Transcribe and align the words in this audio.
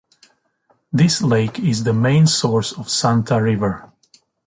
This 0.91 1.21
lake 1.21 1.59
is 1.59 1.83
the 1.83 1.93
main 1.93 2.25
source 2.25 2.71
of 2.75 2.89
Santa 2.89 3.39
River. 3.39 3.91